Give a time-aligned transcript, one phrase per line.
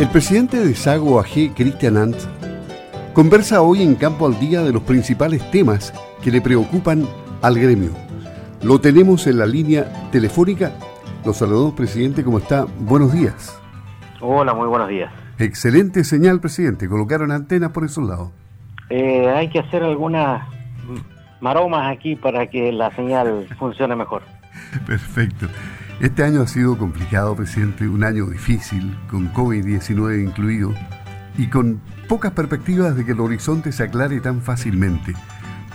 [0.00, 2.16] El presidente de Sago AG, Christian Ant,
[3.12, 5.92] conversa hoy en Campo al Día de los principales temas
[6.24, 7.06] que le preocupan
[7.42, 7.90] al gremio.
[8.62, 10.72] Lo tenemos en la línea telefónica.
[11.22, 12.64] Los saludamos, presidente, ¿cómo está?
[12.78, 13.60] Buenos días.
[14.22, 15.12] Hola, muy buenos días.
[15.38, 16.88] Excelente señal, presidente.
[16.88, 18.30] Colocaron antenas por esos lados.
[18.88, 20.48] Eh, hay que hacer algunas
[21.42, 24.22] maromas aquí para que la señal funcione mejor.
[24.86, 25.46] Perfecto.
[26.00, 30.72] Este año ha sido complicado, presidente, un año difícil, con COVID-19 incluido,
[31.36, 35.12] y con pocas perspectivas de que el horizonte se aclare tan fácilmente.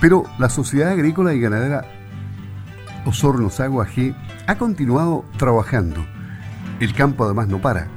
[0.01, 1.85] Pero la Sociedad Agrícola y Ganadera
[3.05, 4.15] Osorno Agua G
[4.47, 6.03] ha continuado trabajando.
[6.79, 7.87] El campo además no para.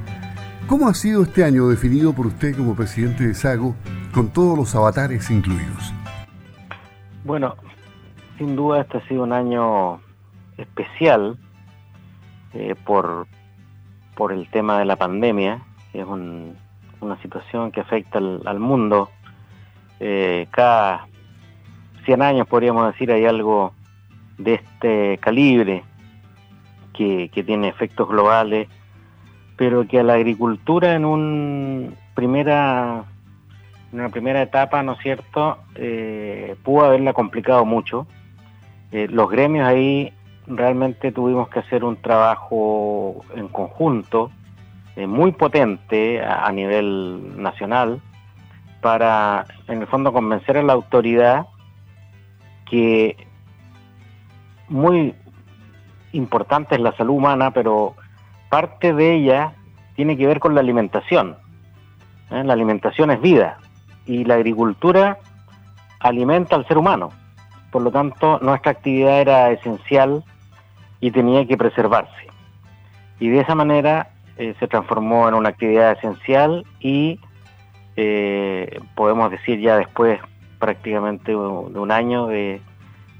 [0.67, 3.73] ¿Cómo ha sido este año definido por usted como presidente de Sago,
[4.13, 5.91] con todos los avatares incluidos?
[7.25, 7.55] Bueno,
[8.37, 9.99] sin duda este ha sido un año
[10.57, 11.39] especial
[12.53, 13.27] eh, por,
[14.15, 19.09] por el tema de la pandemia, que es una situación que afecta al, mundo.
[19.99, 21.07] Eh, cada
[22.05, 23.73] 100 años, podríamos decir, hay algo
[24.37, 25.83] de este calibre
[26.93, 28.67] que, que tiene efectos globales,
[29.57, 33.03] pero que a la agricultura en un primera
[33.91, 38.07] una primera etapa, ¿no es cierto?, eh, pudo haberla complicado mucho.
[38.91, 40.11] Los gremios ahí
[40.49, 44.31] realmente tuvimos que hacer un trabajo en conjunto
[44.95, 48.01] eh, muy potente a, nivel nacional
[48.81, 51.47] para, en el fondo, convencer a la autoridad
[52.69, 53.15] que
[54.67, 55.15] muy
[56.11, 57.95] importante es la salud humana, pero
[58.49, 59.53] parte de ella
[59.95, 61.37] tiene que ver con la alimentación.
[62.29, 63.57] La alimentación es vida
[64.05, 65.17] y la agricultura
[65.99, 67.09] alimenta al ser humano.
[67.71, 70.23] Por lo tanto, nuestra actividad era esencial
[71.01, 72.27] y tenía que preservarse.
[73.19, 77.19] Y de esa manera eh, se transformó en una actividad esencial y
[77.95, 80.19] eh, podemos decir ya después
[80.59, 82.61] prácticamente de un año de,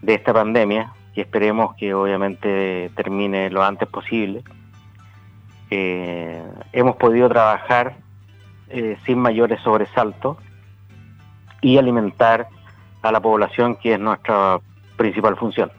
[0.05, 4.43] esta pandemia, y esperemos que obviamente termine lo antes posible,
[5.69, 6.41] eh,
[6.73, 7.95] hemos podido trabajar
[9.05, 10.37] sin mayores sobresaltos
[11.61, 12.47] y alimentar
[13.01, 14.59] a la población, que es nuestra
[14.95, 15.71] principal función.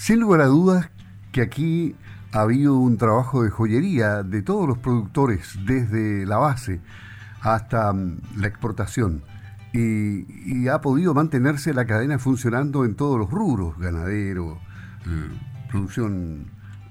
[0.00, 0.90] Sin lugar a dudas
[1.30, 1.94] que aquí
[2.32, 6.80] ha habido un trabajo de joyería de todos los productores, desde la base
[7.42, 9.22] hasta mm, la exportación.
[9.74, 14.58] Y, ha podido mantenerse la cadena funcionando en todos los rubros, ganadero,
[15.06, 16.46] eh, producción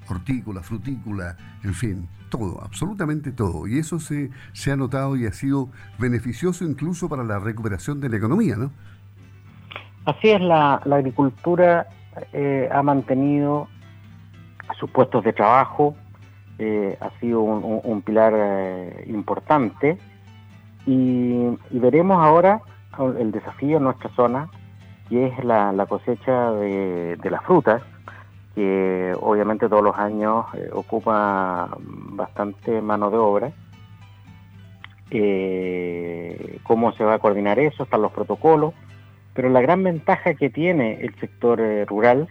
[0.08, 3.66] hortícola, frutícola, en fin todo, absolutamente todo.
[3.66, 8.08] Y eso se, se ha notado y ha sido beneficioso incluso para la recuperación de
[8.08, 8.70] la economía, ¿no?
[10.04, 11.88] Así es, la, agricultura
[12.32, 13.68] eh, ha mantenido
[14.78, 15.94] sus puestos de trabajo,
[16.58, 19.98] eh, ha sido un, pilar eh, importante
[20.86, 22.60] y, veremos ahora
[23.18, 24.48] el desafío en nuestra zona,
[25.08, 27.82] que es la, cosecha de, las frutas,
[28.54, 33.52] que obviamente todos los años ocupa bastante mano de obra.
[36.64, 37.84] ¿Cómo se va a coordinar eso?
[37.84, 38.74] Están los protocolos,
[39.34, 42.28] pero la gran ventaja que tiene el sector eh, rural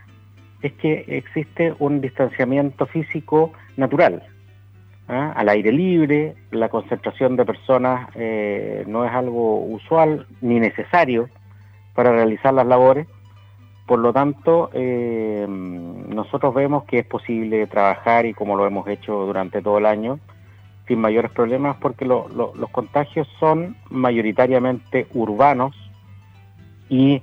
[0.61, 4.23] es que existe un distanciamiento físico natural.
[5.07, 5.31] ¿ah?
[5.35, 8.09] Al aire libre, la concentración de personas
[8.87, 11.29] no es algo usual ni necesario
[11.95, 13.07] para realizar las labores
[13.89, 19.25] por lo tanto, eh, nosotros vemos que es posible trabajar y como lo hemos hecho
[19.25, 20.19] durante todo el año,
[20.87, 25.75] sin mayores problemas, porque los contagios son mayoritariamente urbanos
[26.89, 27.21] y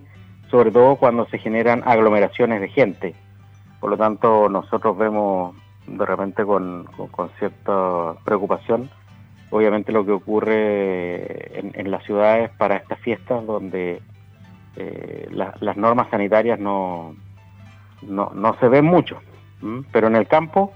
[0.51, 3.15] sobre todo cuando se generan aglomeraciones de gente.
[3.81, 5.55] Por lo tanto, nosotros vemos
[5.87, 6.89] de repente con,
[7.39, 8.91] cierta preocupación,
[9.51, 14.01] obviamente lo que ocurre en, las ciudades para estas fiestas donde
[14.77, 17.15] eh, las normas sanitarias no,
[18.03, 19.21] no, se ven mucho,
[19.93, 20.73] pero en el campo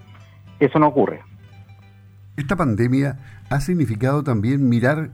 [0.59, 1.21] eso no ocurre.
[2.37, 3.19] Esta pandemia
[3.51, 5.11] ha significado también mirar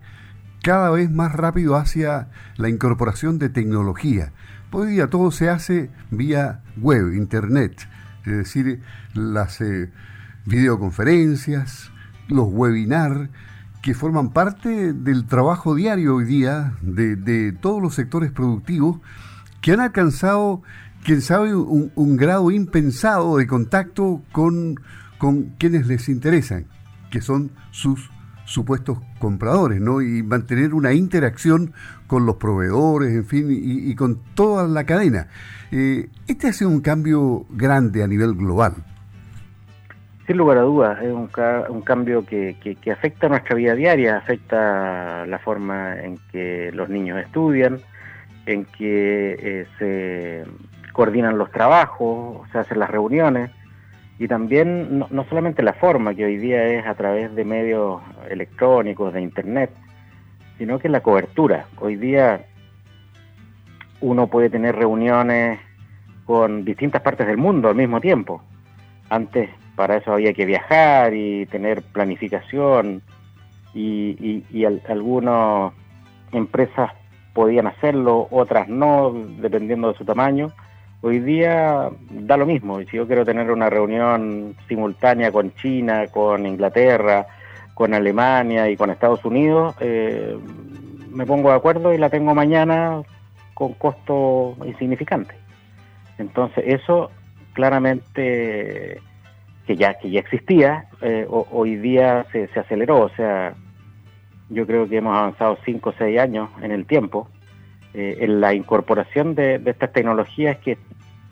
[0.67, 2.27] cada vez más rápido hacia
[2.57, 4.33] la incorporación de tecnología.
[4.73, 7.89] Hoy día todo se hace vía web, internet,
[8.25, 8.83] es decir,
[9.15, 9.93] las eh,
[10.45, 11.93] videoconferencias,
[12.27, 13.31] los webinars,
[13.81, 18.99] que forman parte del trabajo diario hoy día de, todos los sectores productivos
[19.61, 20.63] que han alcanzado,
[21.05, 24.81] quién sabe, un, grado impensado de contacto con,
[25.19, 26.67] con quienes les interesan,
[27.13, 28.11] que son sus
[28.47, 30.01] supuestos compradores, ¿no?
[30.01, 31.73] Y mantener una interacción
[32.07, 35.27] con los proveedores, en fin, y, con toda la cadena.
[35.71, 38.75] Eh, este ha sido un cambio grande a nivel global.
[40.27, 41.29] Sin lugar a dudas, es un,
[41.83, 42.57] cambio que,
[42.91, 47.79] afecta a nuestra vida diaria, afecta la forma en que los niños estudian,
[48.47, 50.45] en que eh, se
[50.93, 53.51] coordinan los trabajos, se hacen las reuniones
[54.19, 59.13] y también no, solamente la forma que hoy día es a través de medios electrónicos,
[59.13, 59.71] de internet,
[60.59, 61.67] sino que la cobertura.
[61.79, 62.47] Hoy día
[64.01, 65.61] uno puede tener reuniones
[66.25, 68.43] con distintas partes del mundo al mismo tiempo.
[69.11, 73.03] Antes para eso había que viajar y tener planificación
[73.75, 75.73] y, algunas
[76.33, 76.91] empresas
[77.35, 80.51] podían hacerlo, otras no, dependiendo de su tamaño.
[81.07, 86.45] Hoy día da lo mismo, si yo quiero tener una reunión simultánea con China, con
[86.45, 87.29] Inglaterra,
[87.75, 90.37] con Alemania y con Estados Unidos, eh,
[91.13, 93.03] me pongo de acuerdo y la tengo mañana
[93.55, 95.37] con costo insignificante.
[96.19, 97.13] Entonces eso
[97.53, 99.01] claramente
[99.65, 103.55] que ya, que ya existía, eh, hoy día se, se, aceleró, o sea,
[104.49, 107.29] yo creo que hemos avanzado 5 o 6 años en el tiempo.
[107.99, 110.77] Eh, en la incorporación de, estas tecnologías que,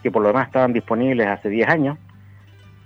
[0.04, 1.98] que, por lo demás estaban disponibles hace 10 años,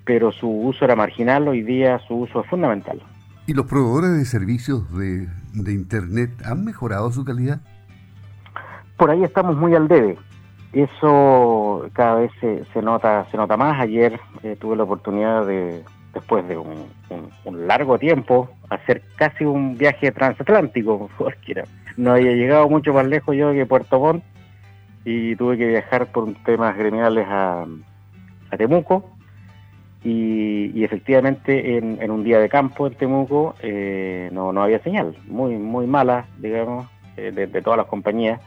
[0.05, 3.03] pero su uso era marginal, hoy día su uso es fundamental.
[3.47, 7.61] ¿Y los proveedores de servicios de, de Internet han mejorado su calidad?
[8.97, 10.17] Por ahí estamos muy al debe.
[10.73, 13.81] Eso cada vez se, nota se nota más.
[13.81, 15.83] Ayer eh, tuve la oportunidad de,
[16.15, 16.87] después de un,
[17.67, 21.65] largo tiempo, hacer casi un viaje transatlántico, porque
[21.97, 24.23] no había llegado mucho más lejos yo que Puerto Montt
[25.11, 27.65] y tuve que viajar por temas gremiales a,
[28.59, 29.11] Temuco.
[30.05, 35.87] Y, efectivamente en, un día de campo en Temuco eh, no, había señal, muy muy
[35.87, 38.41] mala, digamos, eh, de todas las compañías.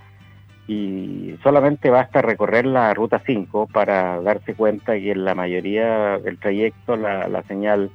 [0.67, 6.37] Y solamente basta recorrer la ruta 5 para darse cuenta que en la mayoría del
[6.37, 7.89] trayecto la, señal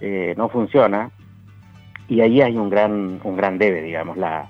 [0.00, 1.10] eh, no funciona.
[2.08, 4.16] Y ahí hay un gran un gran debe digamos.
[4.16, 4.48] La,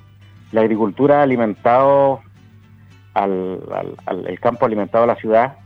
[0.56, 2.20] agricultura ha alimentado
[3.14, 3.60] al,
[4.26, 5.56] el campo alimentado a la ciudad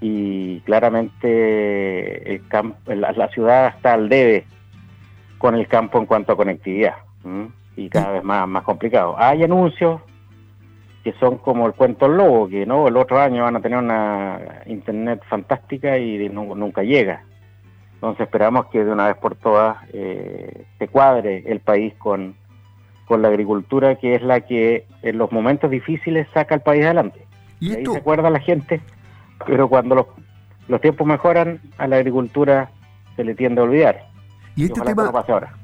[0.00, 4.46] y claramente el campo, la, ciudad está al debe
[5.38, 6.96] con el campo en cuanto a conectividad
[7.76, 9.14] y cada vez más, más complicado.
[9.18, 10.00] Hay anuncios,
[11.02, 13.78] que son como el cuento del lobo, que no el otro año van a tener
[13.78, 17.24] una internet fantástica y nunca llega.
[17.94, 22.34] Entonces esperamos que de una vez por todas eh, se cuadre el país con,
[23.10, 27.26] con la agricultura, que es la que en los momentos difíciles saca al país adelante.
[27.58, 28.80] Y, ahí se acuerda la gente,
[29.48, 30.06] pero cuando los,
[30.68, 32.70] los tiempos mejoran, a la agricultura
[33.16, 34.06] se le tiende a olvidar.
[34.54, 35.10] Y este tema,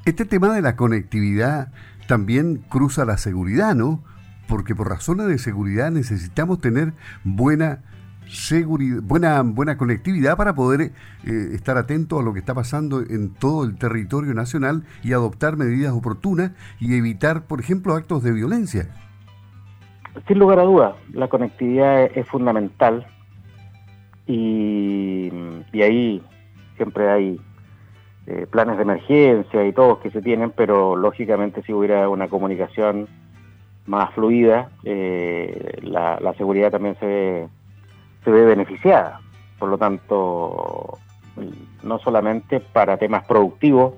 [0.04, 1.68] este tema de la conectividad
[2.08, 4.02] también cruza la seguridad, ¿no?
[4.48, 7.84] porque por razones de seguridad necesitamos tener buena
[8.28, 10.90] seguridad, buena, buena conectividad para poder eh,
[11.54, 15.92] estar atento a lo que está pasando en todo el territorio nacional y adoptar medidas
[15.92, 18.88] oportunas y evitar, por ejemplo, actos de violencia.
[20.26, 23.06] Sin lugar a dudas, la conectividad es, fundamental
[24.26, 25.30] y,
[25.74, 26.22] ahí
[26.76, 27.40] siempre hay
[28.26, 33.08] eh, planes de emergencia y todos que se tienen, pero lógicamente si hubiera una comunicación
[33.86, 37.48] más fluida, eh, la, seguridad también se ve,
[38.26, 39.20] se ve beneficiada.
[39.56, 40.98] Por lo tanto,
[41.84, 43.94] no solamente para temas productivos,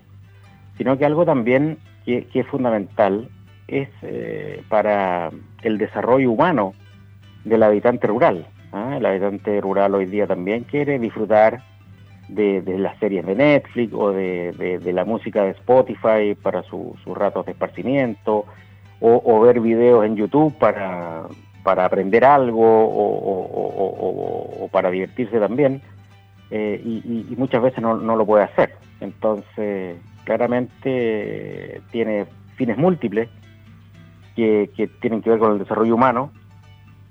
[0.77, 3.31] sino que algo también que, es fundamental
[3.69, 5.31] es eh, para
[5.63, 6.75] el desarrollo humano
[7.45, 8.47] del habitante rural.
[8.73, 8.97] ¿ah?
[8.99, 11.63] El habitante rural hoy día también quiere disfrutar
[12.29, 17.53] de, las series de Netflix o de, la música de Spotify para sus ratos de
[17.53, 18.45] esparcimiento,
[19.01, 21.29] o, ver videos en YouTube para,
[21.69, 25.83] para aprender algo o, para divertirse también,
[26.51, 28.75] eh, y, muchas veces no, lo puede hacer.
[29.03, 32.25] Entonces, claramente tiene
[32.57, 33.29] fines múltiples
[34.35, 36.31] que, que, tienen que ver con el desarrollo humano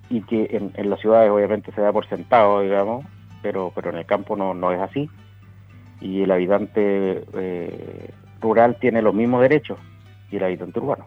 [0.09, 3.05] y que en, las ciudades obviamente se da por sentado, digamos,
[3.43, 5.07] pero, pero en el campo no, no es así.
[6.01, 8.09] Y el habitante eh,
[8.41, 9.77] rural tiene los mismos derechos
[10.31, 11.05] y el habitante urbano.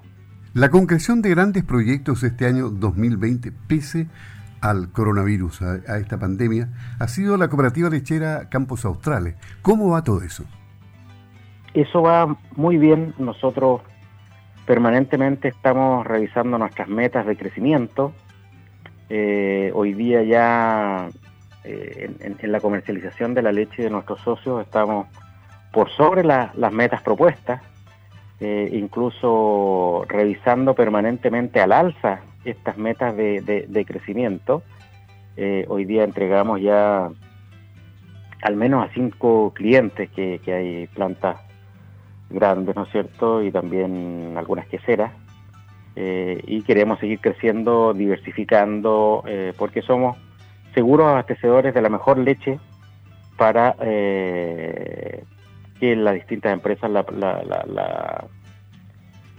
[0.52, 4.08] La concreción de grandes proyectos este año 2020, pese
[4.60, 9.36] al coronavirus, a, esta pandemia, ha sido la cooperativa lechera Campos Australes.
[9.62, 10.44] ¿Cómo va todo eso?
[11.72, 13.14] Eso va muy bien.
[13.18, 13.82] Nosotros
[14.66, 18.12] permanentemente estamos revisando nuestras metas de crecimiento.
[19.08, 21.10] Eh, hoy día ya
[21.62, 25.06] eh, en, la comercialización de la leche de nuestros socios estamos
[25.72, 27.62] por sobre las metas propuestas.
[28.42, 34.62] Eh, incluso revisando permanentemente al alza estas metas de, crecimiento.
[35.36, 37.10] Eh, hoy día entregamos ya
[38.40, 41.38] al menos a cinco clientes que, hay plantas
[42.30, 43.42] grandes, ¿no es cierto?
[43.42, 45.12] Y también algunas queseras.
[45.96, 49.22] Eh, y queremos seguir creciendo, diversificando,
[49.58, 50.16] porque somos
[50.74, 52.58] seguros abastecedores de la mejor leche
[53.36, 53.76] para
[55.80, 58.24] que las distintas empresas la, la,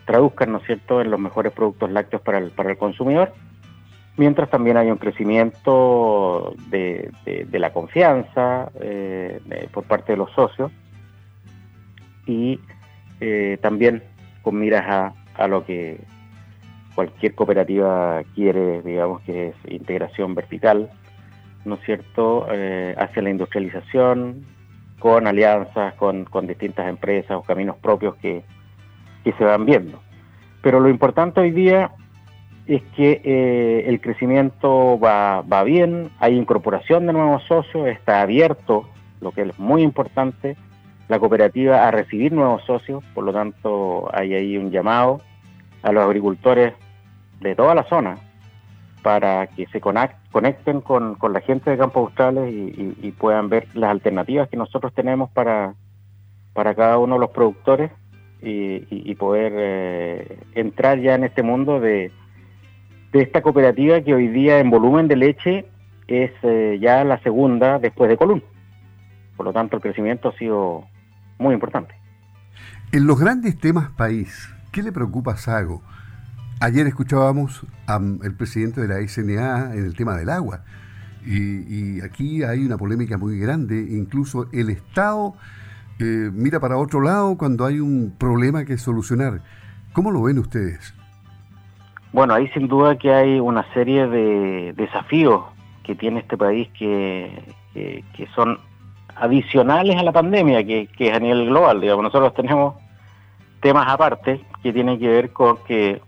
[0.06, 3.32] traduzcan, ¿no es cierto?, en los mejores productos lácteos para el, para el consumidor
[4.18, 7.12] mientras también hay un crecimiento de,
[7.52, 9.40] la confianza eh,
[9.74, 10.72] por parte de los socios
[12.26, 12.60] y
[13.20, 14.04] eh, también
[14.42, 16.00] con miras a, a, lo que
[16.96, 20.90] cualquier cooperativa quiere, digamos que es integración vertical,
[21.66, 24.46] ¿no es cierto?, eh, hacia la industrialización,
[25.02, 28.44] con alianzas, con, con distintas empresas o caminos propios que,
[29.24, 30.00] que se van viendo.
[30.62, 31.92] Pero lo importante hoy día
[32.68, 38.88] es que eh, el crecimiento va, va bien, hay incorporación de nuevos socios, está abierto,
[39.22, 40.56] lo que es muy importante,
[41.08, 45.20] la cooperativa a recibir nuevos socios, por lo tanto hay ahí un llamado
[45.82, 46.74] a los agricultores
[47.40, 48.18] de toda la zona
[49.02, 54.50] para que se conecten con, la gente de Campos Australes y, puedan ver las alternativas
[54.50, 55.76] que nosotros tenemos para,
[56.54, 57.92] para cada uno de los productores
[58.42, 62.12] y, poder eh, entrar ya en este mundo de,
[63.12, 65.66] de esta cooperativa que hoy día en volumen de leche
[66.08, 68.44] es eh, ya la segunda después de Colón.
[69.38, 70.86] Por lo tanto, el crecimiento ha sido
[71.38, 71.96] muy importante.
[72.92, 75.82] En los grandes temas país, ¿qué le preocupa Sago?
[76.64, 80.62] Ayer escuchábamos al presidente de la SNA en el tema del agua.
[81.26, 83.84] Y, aquí hay una polémica muy grande.
[83.90, 85.34] Incluso el Estado
[86.00, 89.42] eh, mira para otro lado cuando hay un problema que solucionar.
[89.94, 90.94] ¿Cómo lo ven ustedes?
[92.14, 95.42] Bueno, ahí sin duda que hay una serie de desafíos
[95.82, 98.60] que tiene este país que, que, son
[99.16, 101.82] adicionales a la pandemia, que, que, es a nivel global.
[101.82, 102.76] Digamos, nosotros tenemos
[103.62, 106.00] temas aparte que tienen que ver con que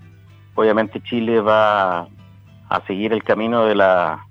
[0.56, 2.08] obviamente Chile va
[2.70, 4.26] a seguir el camino de la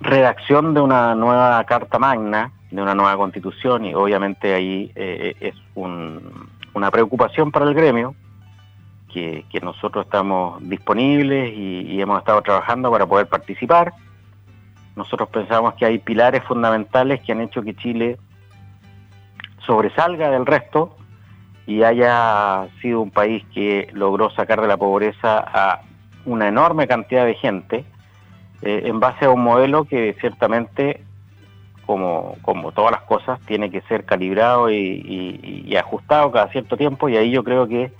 [0.00, 5.54] redacción de una nueva Carta Magna, de una nueva constitución, y obviamente ahí eh, es
[5.74, 8.14] una preocupación para el gremio
[9.16, 13.94] que, nosotros estamos disponibles y, hemos estado trabajando para poder participar.
[14.94, 18.18] Nosotros pensamos que hay pilares fundamentales que han hecho que Chile
[19.66, 20.96] sobresalga del resto
[21.66, 25.82] y haya sido un país que logró sacar de la pobreza a
[26.24, 27.84] una enorme cantidad de gente
[28.62, 31.02] eh, en base a un modelo que ciertamente,
[31.84, 37.16] como, como todas las cosas, tiene que ser calibrado y ajustado cada cierto tiempo y
[37.16, 37.92] ahí yo creo que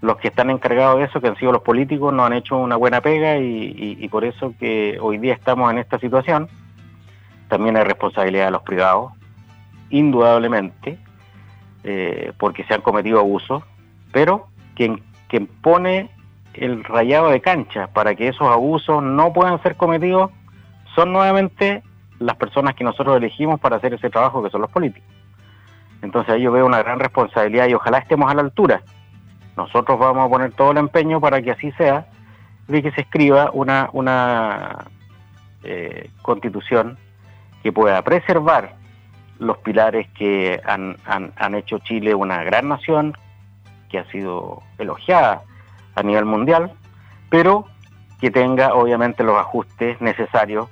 [0.00, 2.76] los que están encargados de eso, que han sido los políticos, no han hecho una
[2.76, 6.48] buena pega y, por eso que hoy día estamos en esta situación.
[7.48, 9.12] También hay responsabilidad de los privados,
[9.90, 10.98] indudablemente,
[11.84, 13.62] eh, porque se han cometido abusos,
[14.12, 16.10] pero quien, quien pone
[16.54, 20.30] el rayado de cancha para que esos abusos no puedan ser cometidos
[20.94, 21.82] son nuevamente
[22.18, 25.08] las personas que nosotros elegimos para hacer ese trabajo, que son los políticos.
[26.02, 28.82] Entonces ahí yo veo una gran responsabilidad y ojalá estemos a la altura
[29.60, 32.06] nosotros vamos a poner todo el empeño para que así sea,
[32.66, 34.86] de que se escriba una, una
[35.64, 36.96] eh, constitución
[37.62, 38.76] que pueda preservar
[39.40, 43.16] los pilares que han, han, hecho Chile una gran nación,
[43.88, 45.42] que ha sido elogiada
[45.94, 46.72] a nivel mundial,
[47.30, 47.66] pero
[48.20, 50.68] que tenga obviamente los ajustes necesarios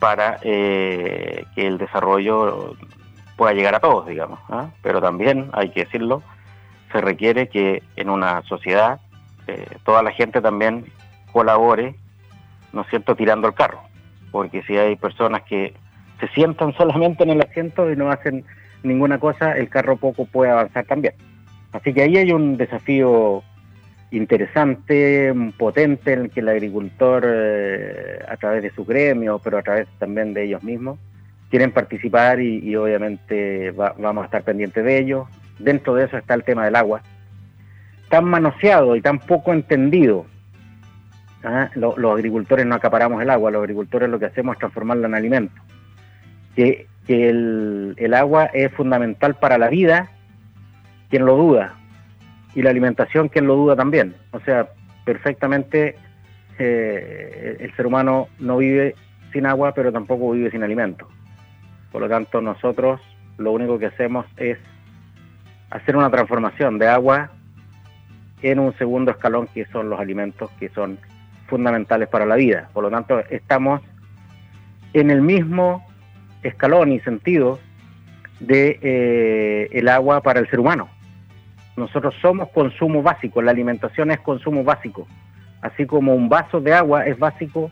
[0.00, 2.74] para eh, que el desarrollo
[3.36, 4.40] pueda llegar a todos, digamos.
[4.48, 4.70] ¿ah?
[4.82, 6.22] Pero también, hay que decirlo,
[6.90, 9.00] se requiere que en una sociedad
[9.46, 10.92] eh, toda la gente también
[11.32, 11.94] colabore,
[12.72, 13.82] ¿no es cierto?, tirando el carro.
[14.32, 15.74] Porque si hay personas que
[16.20, 18.44] se sientan solamente en el asiento y no hacen
[18.82, 21.14] ninguna cosa, el carro poco puede avanzar también.
[21.72, 23.42] Así que ahí hay un desafío
[24.10, 29.62] interesante, potente, en el que el agricultor, eh, a través de su gremio, pero a
[29.62, 30.98] través también de ellos mismos,
[31.48, 35.28] quieren participar y, obviamente vamos a estar pendientes de ellos
[35.60, 37.02] dentro de eso está el tema del agua,
[38.08, 40.26] tan manoseado y tan poco entendido.
[41.44, 41.70] ¿ah?
[41.74, 45.60] Los, agricultores no acaparamos el agua, los agricultores lo que hacemos es transformarla en alimento.
[46.54, 50.10] Que, el, agua es fundamental para la vida,
[51.08, 51.74] quien lo duda,
[52.54, 54.14] y la alimentación, quien lo duda también.
[54.30, 54.68] O sea,
[55.04, 55.96] perfectamente
[56.58, 58.94] eh, el ser humano no vive
[59.32, 61.08] sin agua, pero tampoco vive sin alimento.
[61.90, 63.00] Por lo tanto, nosotros
[63.38, 64.58] lo único que hacemos es
[65.70, 67.30] hacer una transformación de agua
[68.42, 70.98] en un segundo escalón que son los alimentos que son
[71.46, 72.68] fundamentales para la vida.
[72.72, 73.82] Por lo tanto, estamos
[74.92, 75.84] en el mismo
[76.42, 77.58] escalón y sentido
[78.40, 80.88] de eh, el agua para el ser humano.
[81.76, 85.06] Nosotros somos consumo básico, la alimentación es consumo básico.
[85.62, 87.70] Así como un vaso de agua es básico,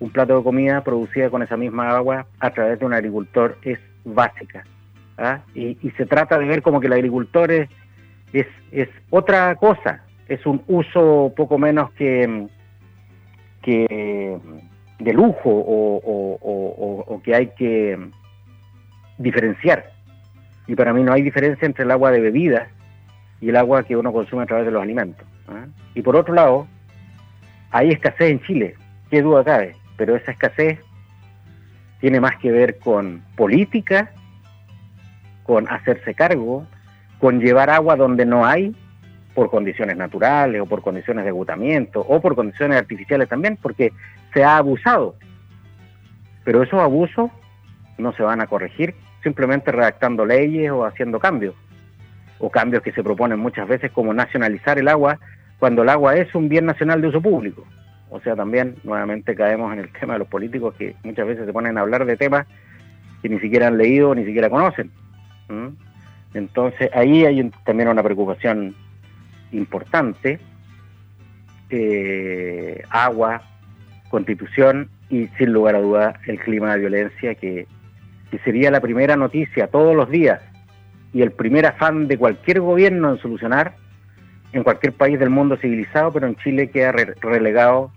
[0.00, 3.78] un plato de comida producida con esa misma agua a través de un agricultor es
[4.04, 4.64] básica.
[5.18, 5.40] ¿ah?
[5.54, 7.68] Y, se trata de ver como que el agricultor es,
[8.32, 12.46] es, otra cosa, es un uso poco menos que,
[13.62, 13.86] que
[15.04, 17.98] de lujo o que hay que
[19.18, 19.92] diferenciar.
[20.66, 22.68] Y para mí no hay diferencia entre el agua de bebida
[23.40, 25.26] y el agua que uno consume a través de los alimentos.
[25.48, 25.66] ¿ah?
[25.94, 26.66] Y por otro lado,
[27.70, 28.74] hay escasez en Chile,
[29.10, 30.78] qué duda cabe, pero esa escasez
[32.00, 34.10] tiene más que ver con política,
[35.42, 36.66] con hacerse cargo,
[37.18, 38.74] con llevar agua donde no hay,
[39.34, 43.92] por condiciones naturales o por condiciones de agotamiento o por condiciones artificiales también, porque
[44.32, 45.16] se ha abusado.
[46.44, 47.30] Pero esos abusos
[47.98, 51.54] no se van a corregir simplemente redactando leyes o haciendo cambios,
[52.38, 55.18] o cambios que se proponen muchas veces como nacionalizar el agua
[55.58, 57.64] cuando el agua es un bien nacional de uso público.
[58.10, 61.52] O sea, también nuevamente caemos en el tema de los políticos que muchas veces se
[61.52, 62.46] ponen a hablar de temas
[63.22, 64.90] que ni siquiera han leído ni siquiera conocen.
[66.34, 68.76] Entonces ahí hay también una preocupación
[69.54, 70.38] importante.
[71.70, 73.42] Eh, agua,
[74.10, 77.66] constitución y sin lugar a duda el clima de violencia que
[78.34, 80.40] que sería la primera noticia todos los días
[81.12, 83.76] y el primer afán de cualquier gobierno en solucionar
[84.52, 87.92] en cualquier país del mundo civilizado, pero en Chile queda relegado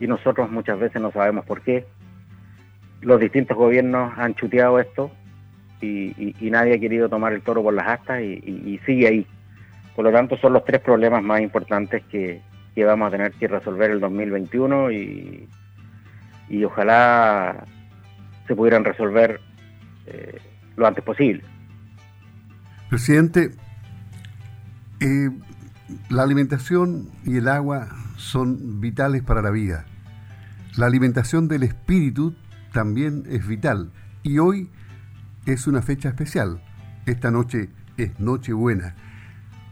[0.00, 1.86] y nosotros muchas veces no sabemos por qué.
[3.00, 5.12] Los distintos gobiernos han chuteado esto
[5.80, 9.26] y, nadie ha querido tomar el toro por las astas y, sigue ahí.
[10.00, 12.40] Por lo tanto, son los tres problemas más importantes que,
[12.74, 15.46] que vamos a tener que resolver el 2021 y,
[16.48, 17.66] y ojalá
[18.48, 19.42] se pudieran resolver
[20.06, 20.38] eh,
[20.76, 21.42] lo antes posible.
[22.88, 23.50] Presidente,
[25.00, 25.28] eh,
[26.08, 29.84] la alimentación y el agua son vitales para la vida.
[30.78, 32.34] La alimentación del espíritu
[32.72, 33.92] también es vital.
[34.22, 34.70] Y hoy
[35.44, 36.62] es una fecha especial.
[37.04, 38.94] Esta noche es Nochebuena.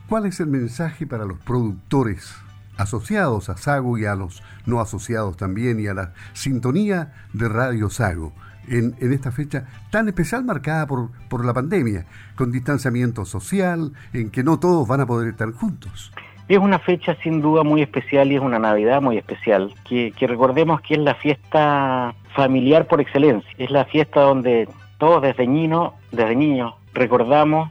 [0.09, 2.35] ¿Cuál es el mensaje para los productores
[2.77, 7.91] asociados a Sago y a los no asociados también y a la sintonía de Radio
[7.91, 8.33] Sago?
[8.71, 14.59] en, esta fecha tan especial marcada por, la pandemia, con distanciamiento social, en que no
[14.59, 16.13] todos van a poder estar juntos.
[16.49, 20.81] Es una fecha sin duda muy especial y es una Navidad muy especial, que, recordemos
[20.81, 24.69] que es la fiesta familiar por excelencia, es la fiesta donde
[24.99, 27.71] todos desde niños, desde niños recordamos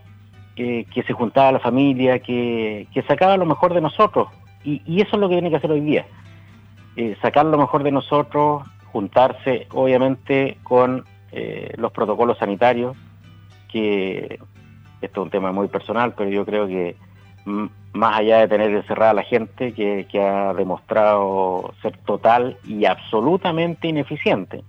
[0.57, 4.27] que, se juntaba la familia, que, sacaba lo mejor de nosotros,
[4.63, 6.05] y, eso es lo que tiene que hacer hoy día,
[6.95, 12.97] eh, sacar lo mejor de nosotros, juntarse obviamente con eh, los protocolos sanitarios,
[13.71, 14.39] que
[15.01, 16.95] esto es un tema muy personal, pero yo creo que
[17.93, 23.87] más allá de tener encerrada a la gente, que, ha demostrado ser total y absolutamente
[23.87, 24.63] ineficiente,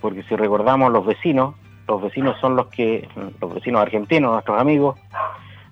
[0.00, 1.54] porque si recordamos los vecinos,
[1.86, 3.08] los vecinos son los que,
[3.40, 4.98] los vecinos argentinos, nuestros amigos,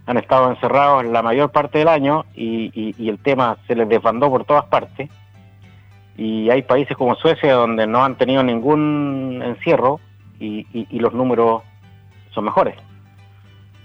[0.06, 4.44] han estado encerrados la mayor parte del año y, el tema se les desbandó por
[4.44, 5.08] todas partes
[6.16, 10.00] y hay países como Suecia donde no han tenido ningún encierro
[10.38, 10.66] y,
[10.98, 11.62] los números
[12.30, 12.76] son mejores.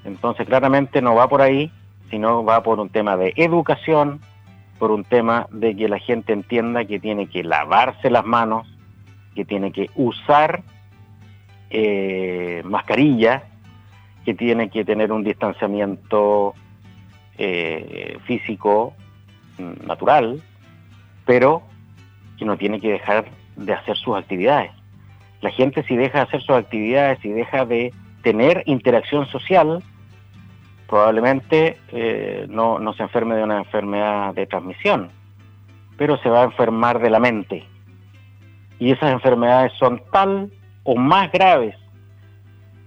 [0.04, 1.72] Entonces claramente no va por ahí,
[2.10, 4.22] sino va por un tema de educación,
[4.80, 8.68] por un tema de que la gente entienda que tiene que lavarse las manos,
[9.36, 10.63] que tiene que usar
[11.69, 13.43] eh, mascarilla,
[14.25, 16.53] que tiene que tener un distanciamiento
[17.38, 18.93] eh, físico
[19.58, 20.41] mm, natural,
[21.25, 21.63] pero
[22.38, 23.25] que no tiene que dejar
[23.56, 24.71] de hacer sus actividades.
[25.41, 29.84] La gente si deja de hacer sus actividades, si deja de tener interacción social,
[30.88, 35.10] probablemente eh, no, no se enferme de una enfermedad de transmisión,
[35.97, 37.65] pero se va a enfermar de la mente.
[38.80, 40.51] Y esas enfermedades son tal
[40.88, 41.76] o más graves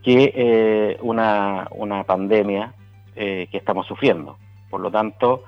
[0.02, 2.72] que eh, una, una, pandemia
[3.14, 4.38] eh, que estamos sufriendo.
[4.70, 5.44] Por lo tanto,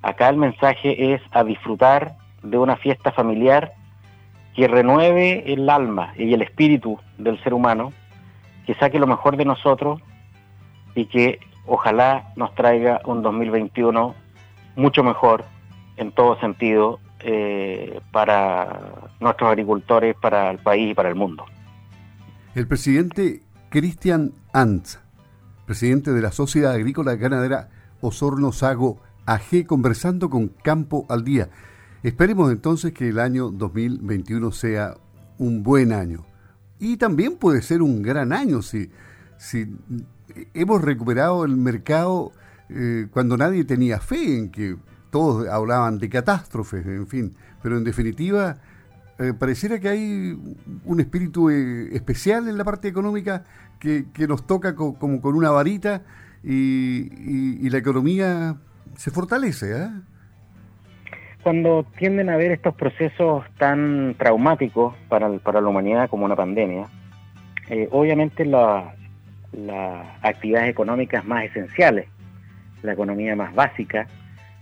[0.00, 3.72] acá el mensaje es a disfrutar de una fiesta familiar
[4.54, 7.92] que renueve el alma y el espíritu del ser humano,
[8.64, 10.00] que saque lo mejor de nosotros
[10.94, 14.14] y que ojalá nos traiga un 2021
[14.76, 15.44] mucho mejor
[15.96, 21.44] en todo sentido eh, para nuestros agricultores, para el país y para el mundo.
[22.54, 24.98] El presidente Cristian Antz,
[25.66, 27.68] presidente de la Sociedad Agrícola Ganadera
[28.00, 31.50] Osorno Sago AG, conversando con Campo al Día.
[32.02, 34.96] Esperemos entonces que el año 2021 sea
[35.36, 36.24] un buen año,
[36.80, 38.90] Y también puede ser un gran año si,
[39.36, 39.66] si
[40.54, 42.32] hemos recuperado el mercado
[42.70, 44.76] eh, cuando nadie tenía fe en que
[45.10, 47.34] todos hablaban de catástrofes, en fin.
[47.62, 48.58] Pero en definitiva,
[49.20, 50.38] eh, pareciera que hay
[50.84, 53.42] un espíritu eh, especial en la parte económica
[53.80, 56.02] que, nos toca como con una varita
[56.44, 58.56] y, la economía
[58.96, 59.76] se fortalece.
[59.76, 59.88] ¿eh?
[61.42, 66.86] Cuando tienden a haber estos procesos tan traumáticos para, para la humanidad como una pandemia,
[67.90, 68.94] obviamente las
[70.22, 72.06] actividades económicas más esenciales,
[72.82, 74.06] la economía más básica,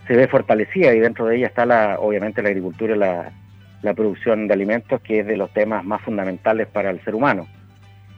[0.07, 3.33] se ve fortalecida y dentro de ella está la, obviamente la agricultura y la,
[3.87, 7.46] la producción de alimentos, que es de los temas más fundamentales para el ser humano.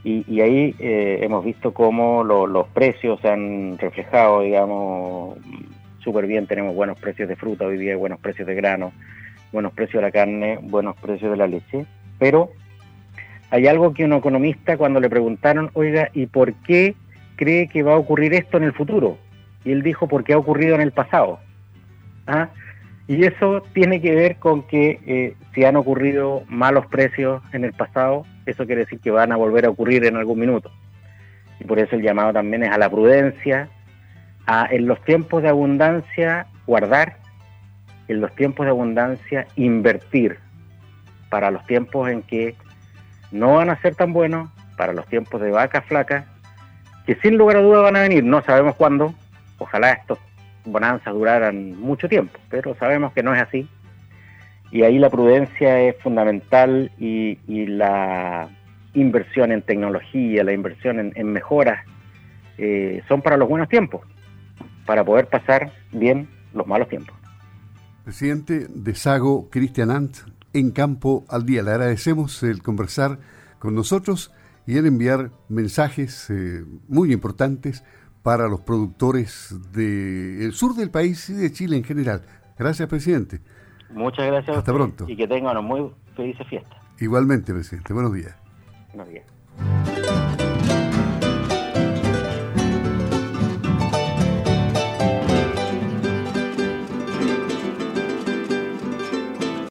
[0.04, 5.36] Y, ahí eh, hemos visto cómo los precios se han reflejado, digamos,
[5.98, 6.46] súper bien.
[6.46, 8.92] Tenemos buenos precios de fruta hoy día, buenos precios de grano,
[9.52, 11.84] buenos precios de la carne, buenos precios de la leche.
[12.18, 12.50] Pero
[13.50, 16.94] hay algo que un economista cuando le preguntaron, oiga, ¿y por qué
[17.36, 19.18] cree que va a ocurrir esto en el futuro?
[19.64, 21.38] Y él dijo, porque ha ocurrido en el pasado.
[22.26, 22.48] ¿Ah?
[23.08, 27.72] Y eso tiene que ver con que eh, si han ocurrido malos precios en el
[27.72, 30.70] pasado, eso quiere decir que van a volver a ocurrir en algún minuto.
[31.58, 33.70] Y por eso el llamado también es a la prudencia,
[34.46, 37.16] a en los tiempos de abundancia guardar,
[38.08, 40.38] en los tiempos de abundancia invertir,
[41.30, 42.56] para los tiempos en que
[43.32, 46.26] no van a ser tan buenos, para los tiempos de vacas flacas,
[47.06, 49.14] que sin lugar a duda van a venir, no sabemos cuándo,
[49.58, 50.18] ojalá estos
[50.72, 53.68] bonanzas duraran mucho tiempo, pero sabemos que no es así.
[54.70, 58.48] Y ahí la prudencia es fundamental y, la
[58.94, 61.84] inversión en tecnología, la inversión en, mejoras,
[62.58, 64.06] eh, son para los buenos tiempos,
[64.84, 67.16] para poder pasar bien los malos tiempos.
[68.04, 70.16] Presidente de Sago, Cristian Ant,
[70.52, 71.62] en Campo al Día.
[71.62, 73.18] Le agradecemos el conversar
[73.58, 74.32] con nosotros
[74.66, 77.84] y el enviar mensajes eh, muy importantes
[78.22, 82.22] para los productores del sur del país y de Chile en general.
[82.58, 83.40] Gracias, presidente.
[83.90, 84.56] Muchas gracias.
[84.56, 85.06] Hasta pronto.
[85.08, 86.76] Y que tengan una muy feliz fiesta.
[86.98, 87.92] Igualmente, presidente.
[87.92, 88.34] Buenos días.
[88.92, 89.37] Buenos días.